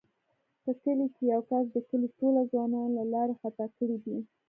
[0.63, 4.17] په کلي کې یوه کس د کلي ټوله ځوانان له لارې خطا کړي دي.